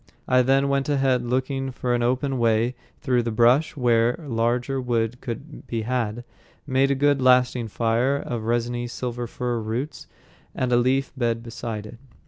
I 0.27 0.41
then 0.41 0.67
went 0.67 0.89
ahead 0.89 1.21
looking 1.21 1.69
for 1.69 1.93
an 1.93 2.01
open 2.01 2.39
way 2.39 2.73
through 3.01 3.21
the 3.21 3.29
bushes 3.31 3.73
to 3.73 3.79
where 3.81 4.15
larger 4.17 4.81
wood 4.81 5.21
could 5.21 5.67
be 5.67 5.83
had, 5.83 6.23
made 6.65 6.89
a 6.89 6.95
good 6.95 7.21
lasting 7.21 7.67
fire 7.67 8.17
of 8.17 8.45
resiny 8.45 8.87
silver 8.87 9.27
fir 9.27 9.59
roots, 9.59 10.07
and 10.55 10.71
a 10.71 10.75
leafy 10.77 11.11
bed 11.15 11.43
beside 11.43 11.85
it. 11.85 11.99